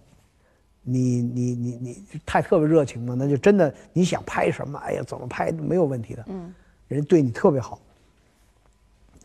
[0.83, 4.79] 你你你你太特别热情了，那就真的你想拍什么？
[4.81, 6.25] 哎呀，怎么拍都没有问题的。
[6.29, 6.53] 嗯，
[6.89, 7.81] 人对你特别好。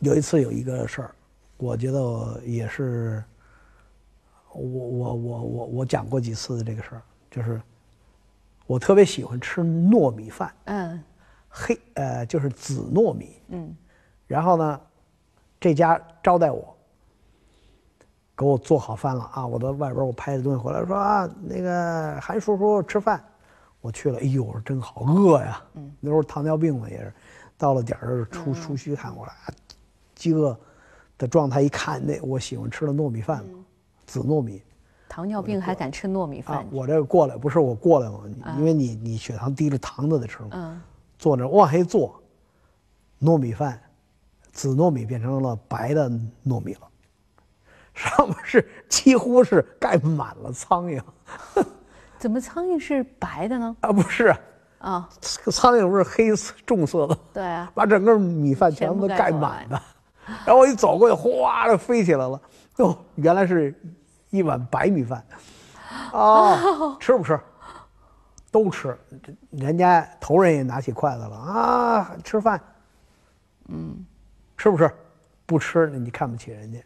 [0.00, 1.10] 有一次有一个事儿。
[1.58, 3.24] 我觉得也是，
[4.52, 7.60] 我我我我我讲过几次这个事儿，就是
[8.66, 11.02] 我特别喜欢吃糯米饭，嗯，
[11.48, 13.74] 黑呃就是紫糯米，嗯，
[14.26, 14.80] 然后呢，
[15.58, 16.76] 这家招待我，
[18.36, 23.24] 给我做好饭了啊，我到外边我拍的东西回来，说啊那个韩叔叔吃饭，
[23.80, 27.10] 我去了，哎呦我说真好，饿呀，嗯，那时候糖尿病嘛也是，
[27.56, 29.32] 到了点儿出出虚汗，我说
[30.14, 30.54] 饥饿。
[31.18, 33.58] 的状态一看，那我喜欢吃的糯米饭嘛，
[34.06, 34.62] 紫糯米。
[35.08, 36.66] 糖尿病还敢吃糯米饭？
[36.70, 38.20] 我这个过来不是我过来吗？
[38.58, 40.48] 因为你你血糖低了，糖都得吃嘛。
[40.52, 40.80] 嗯。
[41.18, 42.20] 坐那往下一坐，
[43.22, 43.80] 糯米饭，
[44.52, 46.10] 紫糯米变成了白的
[46.44, 46.80] 糯米了，
[47.94, 51.00] 上面是几乎是盖满了苍蝇。
[52.18, 53.74] 怎么苍蝇是白的呢？
[53.80, 54.36] 啊，不是。
[54.78, 55.08] 啊。
[55.20, 56.34] 苍蝇不是黑
[56.66, 57.18] 重色的。
[57.32, 57.70] 对啊。
[57.74, 59.80] 把整个米饭全部都盖满的。
[60.44, 62.40] 然后我一走过去，哗就飞起来了。
[62.78, 63.74] 哟，原来是
[64.30, 65.24] 一碗白米饭，
[66.12, 67.38] 啊，吃不吃？
[68.50, 68.96] 都吃。
[69.50, 72.60] 人家头人也拿起筷子了啊，吃饭。
[73.68, 74.04] 嗯，
[74.56, 74.90] 吃不吃？
[75.44, 76.78] 不吃，你看不起人家。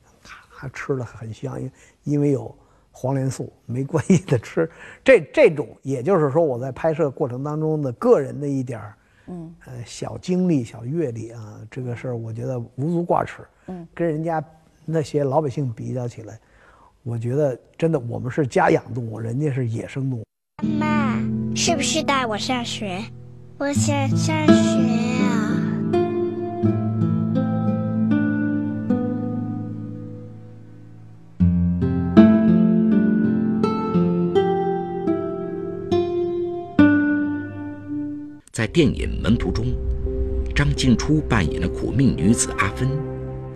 [0.51, 1.73] 咔，吃的很香，因
[2.05, 2.55] 因为有
[2.93, 4.71] 黄连素，没关系的吃。
[5.03, 8.81] 这这种，也就是说，我在拍摄过程当中的个人的一点
[9.31, 13.43] 嗯，呃，小经历、小阅历啊，这个事儿我觉得无足挂齿。
[13.69, 14.45] 嗯，跟人家
[14.85, 16.39] 那些老百姓比较起来，
[17.05, 20.25] 我觉得真的我们是家养动物，人家是野生动物。
[20.79, 21.17] 妈，
[21.55, 23.01] 是不是带我上学？
[23.57, 25.20] 我想上学
[38.53, 39.67] 在电影《门徒》中，
[40.57, 42.89] 张静初扮演的苦命女子阿芬，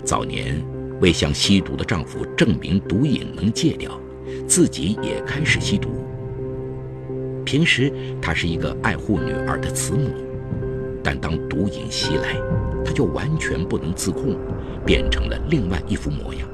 [0.04, 0.64] 早年
[1.00, 4.00] 为向吸毒的丈夫证明毒瘾能戒掉，
[4.46, 5.88] 自己也开始吸毒。
[7.44, 10.10] 平时她是一个爱护女儿的慈母，
[11.02, 12.36] 但当毒瘾袭来，
[12.84, 14.36] 她就完全不能自控，
[14.86, 16.48] 变成了另外一副模样。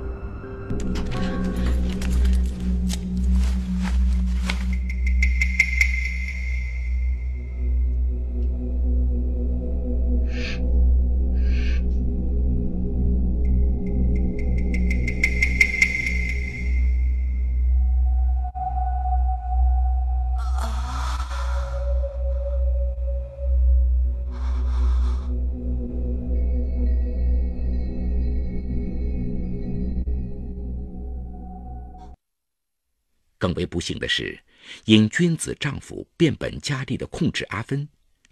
[33.61, 34.41] 为不幸的是，
[34.87, 37.87] 因君子丈夫变本加厉的控制阿芬，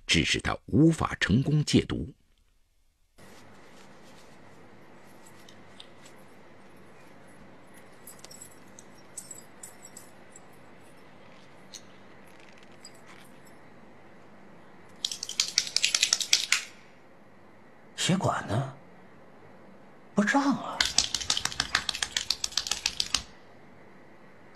[0.06, 2.14] 致使她无法成功戒毒。
[17.96, 18.74] 血管呢？
[20.14, 20.77] 不胀啊！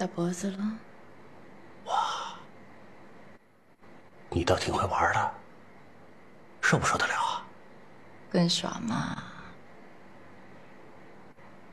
[0.02, 0.78] 打脖子了？
[1.84, 2.36] 哇，
[4.30, 5.34] 你倒挺会玩的，
[6.60, 7.46] 受不受得了啊？
[8.28, 9.22] 更爽嘛！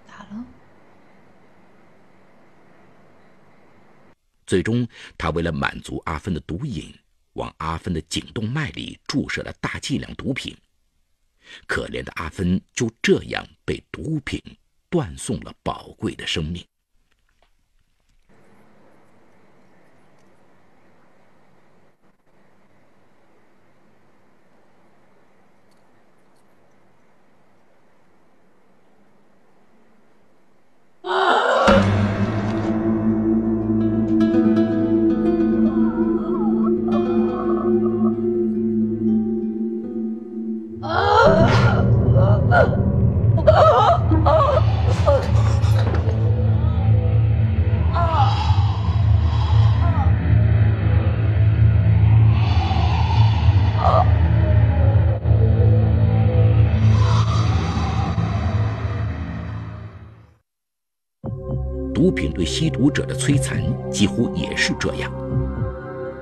[0.07, 0.43] 打喽。
[4.45, 4.87] 最终，
[5.17, 6.95] 他为了满足阿芬的毒瘾，
[7.33, 10.55] 往阿芬的颈动脉里注射了大剂量毒品。
[11.65, 14.39] 可怜的阿芬就这样被毒品
[14.87, 16.63] 断送了宝贵的生命。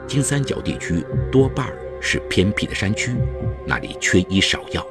[0.07, 3.11] 金三角地区多半是偏僻的山区，
[3.65, 4.85] 那里缺医少药，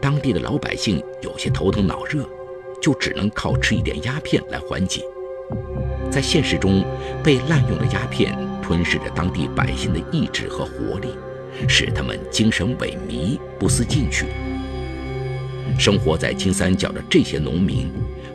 [0.00, 2.28] 当地的老百姓有些头疼脑热，
[2.80, 5.02] 就只能靠吃一点鸦片来缓解。
[6.10, 6.84] 在现实中，
[7.24, 11.08] 被滥用的鸦片吞噬着当地百姓的意志和活力，
[11.68, 14.26] 使他们精神萎靡、不思进取。
[15.78, 17.90] 生活在金三角的这些农民。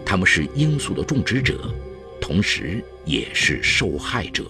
[0.07, 1.59] 他们是罂粟的种植者，
[2.21, 4.43] 同时也是受害者。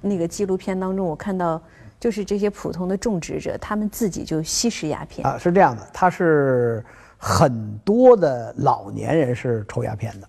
[0.00, 1.60] 那个纪录片当中，我看到，
[1.98, 5.86] 就是这些普通的种植者，他们自己就吸食鸦片啊，是这样的。
[5.92, 6.84] 他是
[7.18, 10.28] 很多的老年人是抽鸦片的，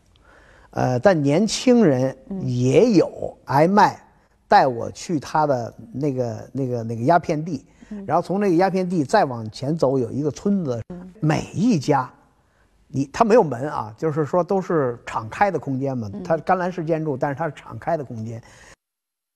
[0.72, 4.00] 呃，但年轻人也有挨卖，
[4.48, 7.66] 带我去他的那个那个那个鸦片地，
[8.06, 10.82] 然后从那个鸦片地再往前走，有一个村子，
[11.20, 12.10] 每一家。
[12.94, 16.12] 你他没有门啊，就是说都是敞开的空间嘛。
[16.26, 18.44] 它干栏式建筑，但是它是敞开的空间。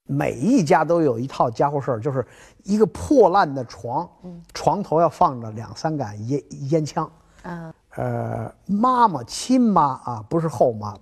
[0.06, 2.26] 每一家都有一套家伙事儿，就是
[2.64, 4.10] 一个破烂的床，
[4.53, 7.10] 床头要放着两三杆烟烟枪。
[7.43, 10.95] 啊，呃，妈妈亲妈啊，不是后妈，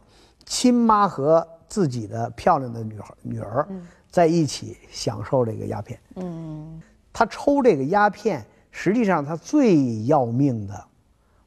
[0.45, 3.67] 亲妈和自己的漂亮的女孩女儿
[4.09, 5.99] 在一起享受这个鸦片。
[6.15, 6.81] 嗯，
[7.11, 10.85] 他抽这个鸦片，实际上他最要命的。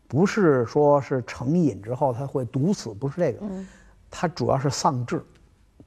[0.09, 3.45] 不是说是成瘾之后他会毒死，不是这个，
[4.11, 5.25] 他主要是丧志，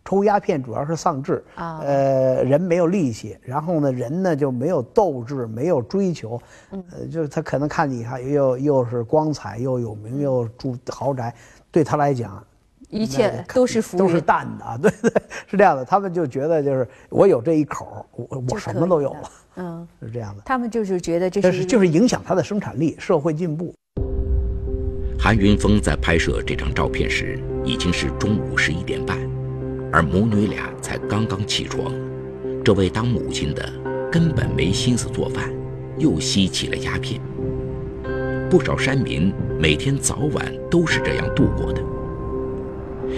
[0.10, 6.42] 抽鸦片主要是丧志啊，呃，人没有力气，然后呢，人呢就没有斗志，没有追求，
[6.72, 11.32] 呃，就是他可能看你看又又是光彩又有名又住豪宅，
[11.70, 12.44] 对他来讲，
[12.90, 15.12] 一切都是浮云，都是淡的啊， 对对，
[15.46, 15.86] 是这样的。
[15.86, 20.42] 他们就觉得就是我有这一口，我我什么都有了，嗯，是这样的。
[20.44, 23.72] 他们就是觉得这是就是影响他的生产力、社会进步。
[25.20, 29.20] 韩云峰在拍摄这张照片时已经是中午十一点半，
[29.92, 31.92] 而母女俩才刚刚起床。
[32.64, 33.68] 这位当母亲的
[34.12, 35.50] 根本没心思做饭，
[35.98, 37.20] 又吸起了鸦片。
[38.50, 41.82] 不少山民每天早晚都是这样度过的。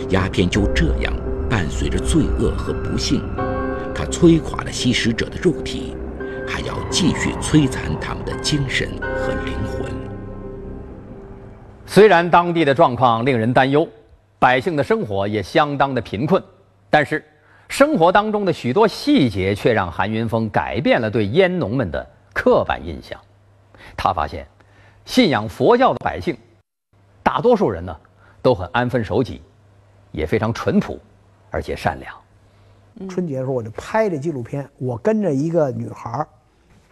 [0.09, 1.13] 鸦片就这样
[1.49, 3.21] 伴随着罪恶和不幸，
[3.93, 5.95] 它摧垮了吸食者的肉体，
[6.47, 9.91] 还要继续摧残他们的精神和灵魂。
[11.85, 13.87] 虽然当地的状况令人担忧，
[14.39, 16.41] 百姓的生活也相当的贫困，
[16.91, 17.25] 但是
[17.67, 23.19] 生活当中的许多细节却让韩云峰改变了对烟农们的刻板印象。
[23.97, 24.45] 他发现，
[25.05, 26.37] 信仰佛教的百姓，
[27.23, 27.97] 大多数人呢
[28.43, 29.41] 都很安分守己。
[30.11, 30.99] 也非常淳朴，
[31.49, 32.13] 而且善良。
[33.07, 34.69] 春节的时候，我就拍这纪录片。
[34.77, 36.27] 我跟着一个女孩儿，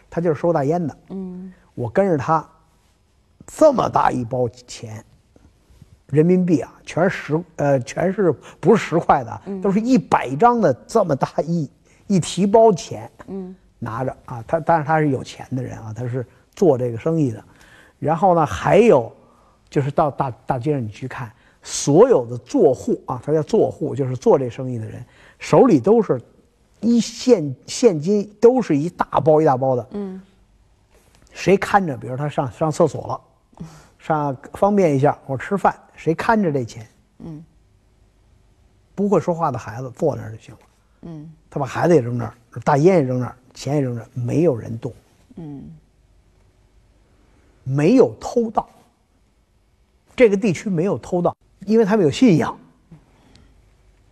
[0.10, 0.98] 她就是收大烟的。
[1.10, 2.48] 嗯，我跟着她，
[3.46, 5.04] 这么大一包钱，
[6.10, 11.70] 人民币啊，全是十呃，全是不是十块的，都是一百张的这么大一
[12.08, 13.10] 一提包钱。
[13.28, 17.44] 嗯，拿着啊，他当然他是有钱的人啊，他是做这个生意的。
[18.00, 19.12] 然后呢，还有
[19.70, 21.32] 就是到大大街上你去看。
[21.62, 25.06] 所有的做户啊，他叫做户，就是做这生意的人，
[25.38, 26.20] 手里都是
[26.80, 29.88] 一现现金，都是一大包一大包的。
[29.92, 30.22] 嗯。
[31.32, 31.96] 谁看着？
[31.98, 33.66] 比如他上上厕所了，
[34.00, 36.88] 上方便一下，我吃饭，谁看着这钱？
[37.20, 37.44] 嗯。
[38.96, 40.60] 不会说话的孩子坐那儿就行了。
[41.04, 41.32] 嗯。
[41.50, 42.34] 他把孩子也扔那儿，
[42.64, 44.92] 大烟也扔那儿，钱也扔那儿，没有人动。
[45.36, 45.64] 嗯。
[47.64, 48.68] 没有偷盗。
[50.16, 51.36] 这个地区没有偷盗。
[51.66, 52.58] 因为他们有信仰，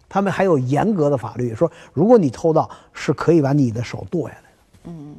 [0.08, 4.48] 他们还有严格的法律，说如果你偷盗，是可以把你的手剁下来的。
[4.84, 5.16] 嗯，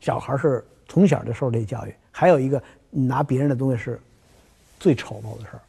[0.00, 1.94] 小孩是从小就受这教育。
[2.10, 2.62] 还有一个，
[2.94, 3.98] 你拿别人的东西是
[4.78, 5.60] 最丑陋的事儿。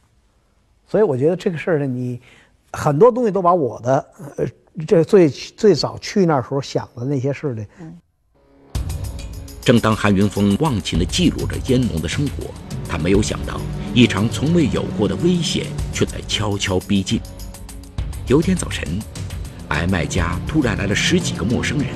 [0.86, 2.20] 所以我觉得这个事儿呢，你
[2.70, 4.06] 很多东西都把我的
[4.36, 4.46] 呃，
[4.86, 7.66] 这最最早去那时候想的那些事的。
[9.62, 12.52] 正当韩云峰忘情地记录着烟农的生活，
[12.86, 13.58] 他没有想到。
[13.94, 17.18] 一场从未有过的危险却在悄悄逼近。
[18.26, 18.86] 有天早晨，
[19.68, 21.88] 艾麦家突然来了十几个陌生人，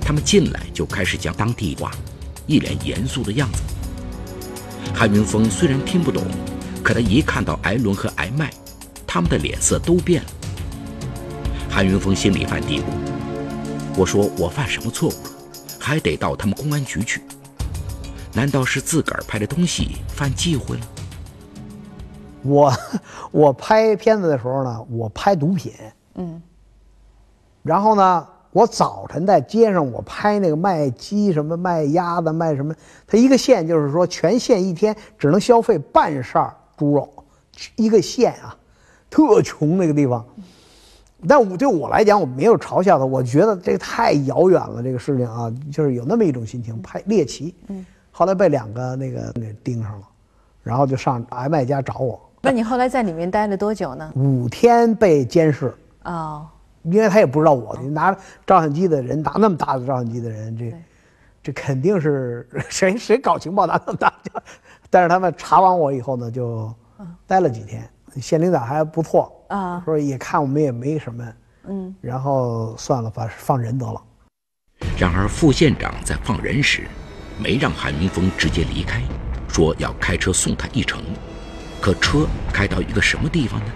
[0.00, 1.90] 他们进来就开始讲当地话，
[2.46, 3.73] 一脸严肃的样子。
[4.94, 6.22] 韩云峰虽然听不懂，
[6.82, 8.50] 可他一看到艾伦和艾麦，
[9.04, 10.28] 他们的脸色都变了。
[11.68, 12.84] 韩云峰心里犯嘀咕：
[13.96, 15.30] 我说我犯什么错误了，
[15.80, 17.20] 还得到他们公安局去？
[18.32, 20.86] 难道是自个儿拍的东西犯忌讳了？
[22.42, 22.72] 我
[23.32, 25.72] 我拍片子的时候呢，我拍毒品，
[26.14, 26.40] 嗯，
[27.62, 32.72] 然后呢，我早晨在街上我拍那个卖鸡什么卖鸭子卖什么，
[33.04, 37.12] 他一个县就是说全县一天只能消费半扇猪肉，
[37.74, 38.56] 一个县啊，
[39.10, 40.24] 特穷那个地方。
[41.26, 47.52] 但我对我来讲，我没有嘲笑他，我觉得这个太遥远了，这个事情啊，就是有那么一种心情，拍猎奇。
[47.66, 50.06] 嗯，后来被两个那个给盯上了，
[50.62, 52.20] 然后就上挨卖家找我。
[52.40, 54.12] 那你后来在里面待了多久呢？
[54.14, 55.74] 五天被监视
[56.04, 56.46] 哦，
[56.84, 58.12] 因为他也不知道我拿
[58.46, 60.74] 照相机的人，拿那么大的照相机的人，这
[61.42, 64.12] 这肯定是 谁谁搞情报拿那么大。
[64.90, 66.72] 但是他们查完我以后呢，就
[67.26, 67.88] 待了几天。
[68.20, 71.32] 县领导还不错啊，说也看我们也没什么，
[71.66, 74.00] 嗯，然后算了，把放人得了。
[74.96, 76.86] 然而副县长在放人时，
[77.42, 79.02] 没让韩云峰直接离开，
[79.48, 81.02] 说要开车送他一程。
[81.80, 83.66] 可车开到一个什么地方呢？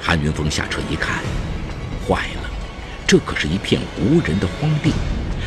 [0.00, 1.20] 韩云峰下车一看，
[2.06, 2.50] 坏了，
[3.06, 4.92] 这可是一片无人的荒地。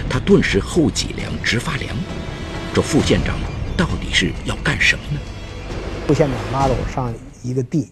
[0.10, 1.96] 他顿时后脊梁直发凉。
[2.74, 3.38] 这副县长
[3.76, 5.20] 到底是要干什么呢？
[6.08, 7.92] 副县长拉着我上一个地，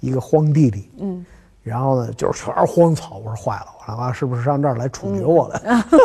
[0.00, 0.88] 一个荒地里。
[1.00, 1.24] 嗯。
[1.62, 3.18] 然后呢，就是全是荒草。
[3.18, 5.60] 我说坏了，我他妈，是不是上这儿来处决我了？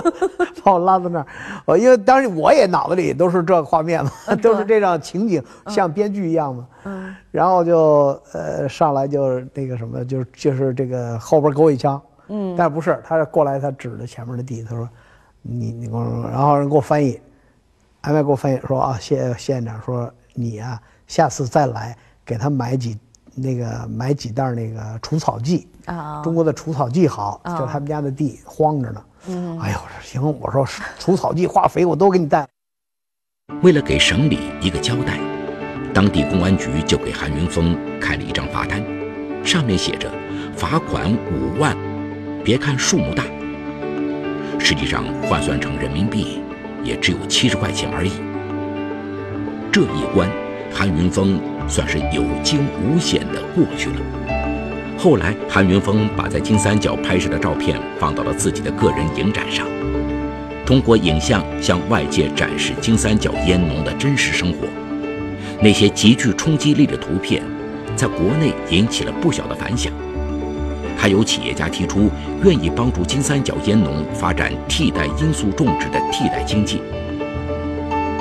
[0.64, 1.26] 把我拉到那儿，
[1.66, 4.12] 我因为当时我也脑子里都是这个画面嘛，
[4.44, 6.68] 都是这样情景，像编剧一样嘛。
[6.84, 7.16] 嗯。
[7.32, 12.00] 然后就呃上来就那个什么，就就是这个后边给我一枪。
[12.28, 12.54] 嗯。
[12.58, 14.88] 但不是，他过来，他指着前面的地，他说
[15.42, 17.20] ：“你你跟我说。”然后人给我翻译，
[18.02, 23.00] 安排给我翻译说：“啊，谢谢县长说你啊，下次再来给他买几。”
[23.38, 29.04] 那个买几袋那个除草剂啊，中国的除草剂好，就他们家的地荒着呢。
[29.28, 30.68] 嗯，哎呦，我说行，我说
[30.98, 32.48] 除草剂、化肥我都给你带。
[33.62, 35.20] 为了给省里一个交代，
[35.94, 38.84] 当地公安局就给韩云峰开了一张罚单，
[39.46, 40.12] 上面写着
[40.58, 41.78] “罚款五万”，
[42.44, 43.24] 别看数目大，
[44.60, 46.42] 实际上换算成人民币
[46.84, 48.12] 也只有七十块钱而已。
[49.72, 50.30] 这一关，
[50.74, 53.96] 韩云峰算是有惊无险地过去了。
[54.98, 59.66] 后来，韩云峰把在金三角拍摄的照片放到了自己的个人影展上，
[60.66, 64.68] 通过影像向外界展示金三角烟农的真实生活。
[65.62, 67.44] 那些极具冲击力的图片，
[67.96, 69.94] 在国内引起了不小的反响。
[70.98, 72.10] 还有企业家提出
[72.44, 76.82] 愿意帮助金三角烟农发展替代罂粟种植的替代经济。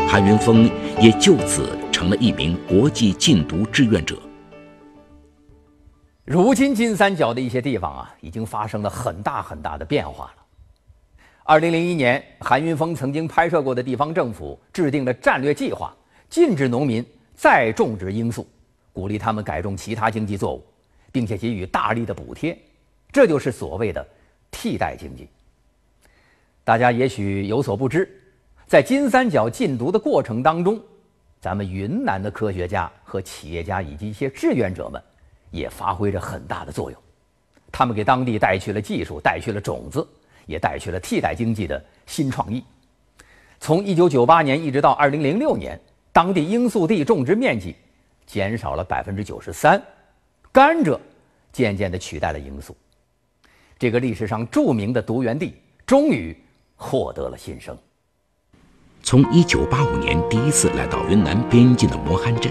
[0.07, 0.71] 韩云峰
[1.01, 4.19] 也就此成了一名国际禁毒志愿者。
[6.27, 10.45] 如今金三角的一些地方啊，已经发生了很大很大的变化了。
[11.43, 15.91] 二零零一年，韩云峰曾经拍摄过的地方政府制定了战略计划，
[16.29, 17.03] 禁止农民
[17.35, 18.47] 再种植罂粟，
[18.93, 20.63] 鼓励他们改种其他经济作物，
[21.11, 22.59] 并且给予大力的补贴，
[23.11, 24.07] 这就是所谓的
[24.51, 25.27] 替代经济。
[26.63, 28.07] 大家也许有所不知。
[28.67, 30.79] 在金三角禁毒的过程当中，
[31.47, 35.01] 咱们云南的科学家和企业家以及一些志愿者们，
[35.53, 37.01] 也发挥着很大的作用。
[37.71, 40.05] 他们给当地带去了技术，带去了种子，
[40.47, 42.65] 也带去了替代经济的新创意。
[43.61, 45.81] 从1998年一直到2006年，
[46.13, 47.77] 当地罂粟地种植面积
[48.27, 49.81] 减少了93%，
[50.51, 50.99] 甘蔗
[51.53, 52.77] 渐渐地取代了罂粟。
[53.79, 55.55] 这个历史上著名的毒源地
[55.87, 56.37] 终于
[56.75, 57.79] 获得了新生。
[59.07, 62.51] 从1985年第一次来到云南边境的磨憨镇，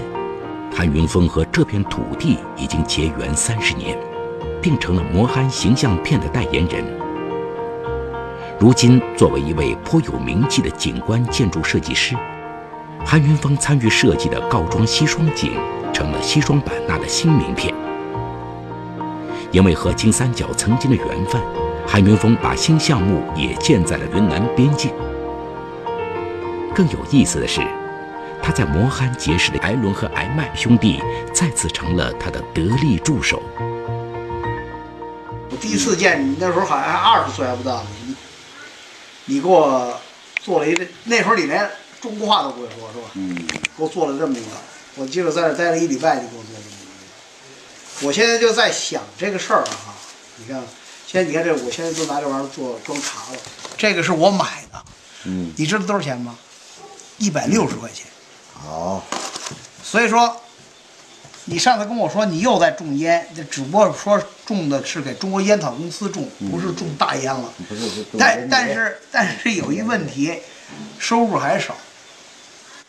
[0.74, 4.00] 韩云峰和这片土地已经结缘三十年，
[4.62, 6.82] 并成了磨憨形象片的代言人。
[8.58, 12.16] 如今，作为一位颇有名气的景观建筑设计师，
[13.04, 15.52] 韩云峰参与设计的告庄西双景
[15.92, 17.76] 成了西双版纳的新名片。
[19.52, 21.42] 因为和金三角曾经的缘分，
[21.86, 24.90] 韩云峰把新项目也建在了云南边境。
[26.76, 27.62] 更有意思的是，
[28.44, 31.02] 他在摩罕结识的艾伦和艾麦兄弟
[31.34, 33.42] 再次成了他的得力助手。
[35.50, 37.88] 我第一次见你，那时候好像还二十岁还不到呢。
[38.06, 38.16] 你，
[39.24, 39.98] 你给我
[40.42, 41.66] 做了一个，那时候你连
[42.02, 43.08] 中国话都不会说，是吧？
[43.14, 43.48] 嗯。
[43.78, 44.52] 给我做了这么一个，
[44.96, 48.08] 我记得在这待了一礼拜，你给我做这么一个。
[48.08, 49.94] 我现在就在想这个事儿哈，
[50.36, 50.62] 你看，
[51.08, 53.40] 现在你看这，我现在就拿这玩意儿做装茶了。
[53.78, 54.84] 这个是我买的，
[55.24, 56.36] 嗯，你知道多少钱吗？
[57.18, 58.06] 一百六十块钱，
[58.54, 59.04] 好，
[59.82, 60.36] 所以说，
[61.46, 67.54] 你上次跟我说你又在种烟，这只不过说种的是给中国烟草公司种，不是种大烟了。
[67.70, 70.34] 不是，但但是但是有一问题，
[71.00, 71.74] 收入还少。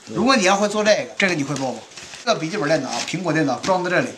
[0.06, 1.78] 如果你要会做这个，这个你会做吗？
[2.24, 4.08] 这个笔记本电脑、苹果电脑装在这里，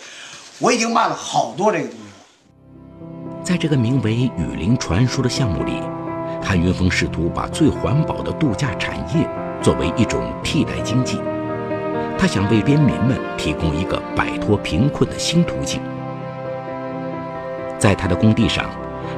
[0.59, 3.45] 我已经卖了好多这个东西了。
[3.45, 5.83] 在这个名为“雨林传说”的项目里，
[6.43, 9.29] 韩云峰试图把最环保的度假产业。
[9.61, 11.21] 作为一种替代经济，
[12.17, 15.81] 他想为边民们提供一个摆脱贫困的新途径。
[17.79, 18.65] 在他的工地上，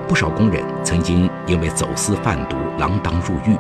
[0.09, 3.57] 不少工人曾经因为走私贩毒锒铛入狱，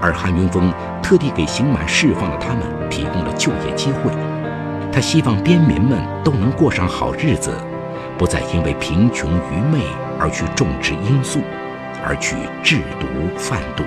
[0.00, 0.72] 而韩云峰
[1.02, 4.10] 特地给刑满释放的他们提供了就业机会。
[4.90, 7.52] 他希望边民们都能过上好日子，
[8.16, 9.80] 不再因为贫穷愚昧
[10.18, 11.40] 而去种植罂粟，
[12.06, 13.06] 而去制毒
[13.36, 13.84] 贩毒。